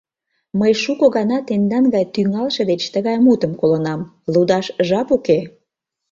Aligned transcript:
Мый 0.59 0.73
шуко 0.81 1.05
гана 1.15 1.37
тендан 1.47 1.85
гай 1.93 2.05
«тӱҥалше» 2.13 2.61
деч 2.71 2.81
тыгай 2.93 3.17
мутым 3.25 3.53
колынам: 3.61 4.01
«Лудаш 4.33 4.65
жап 4.87 5.07
уке». 5.17 5.39